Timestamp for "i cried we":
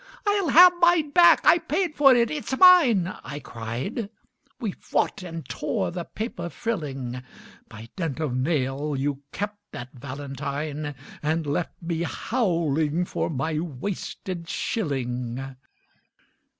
3.23-4.71